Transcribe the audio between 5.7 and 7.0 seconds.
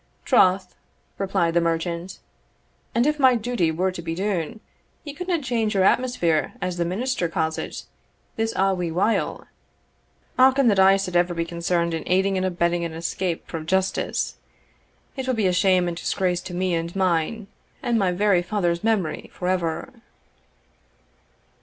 your atmosphere, as the